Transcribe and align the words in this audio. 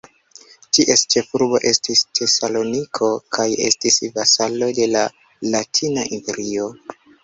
Ties 0.77 1.03
ĉefurbo 1.15 1.59
estis 1.73 2.01
Tesaloniko 2.21 3.11
kaj 3.39 3.47
estis 3.69 4.01
vasalo 4.19 4.75
de 4.83 4.93
la 4.99 5.09
Latina 5.55 6.13
imperio. 6.21 6.73